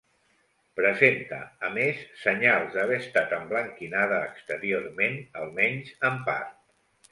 [0.77, 1.37] Presenta,
[1.69, 6.61] a més, senyals d'haver estat emblanquinada exteriorment, almenys en part.